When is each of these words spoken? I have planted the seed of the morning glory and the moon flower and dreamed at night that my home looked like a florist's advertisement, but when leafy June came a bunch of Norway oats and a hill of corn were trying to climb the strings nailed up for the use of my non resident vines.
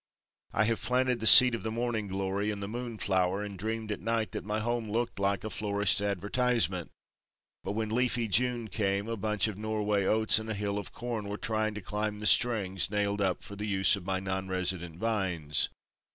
I 0.51 0.63
have 0.63 0.81
planted 0.81 1.19
the 1.19 1.27
seed 1.27 1.53
of 1.53 1.61
the 1.61 1.69
morning 1.69 2.07
glory 2.07 2.49
and 2.49 2.59
the 2.63 2.67
moon 2.67 2.97
flower 2.97 3.43
and 3.43 3.55
dreamed 3.55 3.91
at 3.91 3.99
night 3.99 4.31
that 4.31 4.43
my 4.43 4.59
home 4.59 4.89
looked 4.89 5.19
like 5.19 5.43
a 5.43 5.49
florist's 5.51 6.01
advertisement, 6.01 6.89
but 7.63 7.73
when 7.73 7.89
leafy 7.91 8.27
June 8.27 8.67
came 8.67 9.07
a 9.07 9.15
bunch 9.15 9.47
of 9.47 9.59
Norway 9.59 10.05
oats 10.07 10.39
and 10.39 10.49
a 10.49 10.55
hill 10.55 10.79
of 10.79 10.91
corn 10.91 11.27
were 11.29 11.37
trying 11.37 11.75
to 11.75 11.81
climb 11.81 12.19
the 12.19 12.25
strings 12.25 12.89
nailed 12.89 13.21
up 13.21 13.43
for 13.43 13.55
the 13.55 13.67
use 13.67 13.95
of 13.95 14.03
my 14.03 14.19
non 14.19 14.47
resident 14.47 14.97
vines. 14.97 15.69